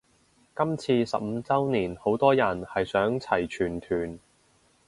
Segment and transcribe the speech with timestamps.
[0.57, 4.17] 今次十五周年好多人係想齊全團